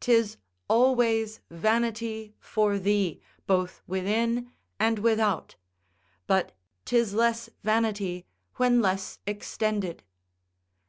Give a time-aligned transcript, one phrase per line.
[0.00, 0.36] 'Tis
[0.68, 4.50] always vanity for thee, both within
[4.80, 5.54] and without;
[6.26, 6.50] but
[6.84, 10.02] 'tis less vanity when less extended.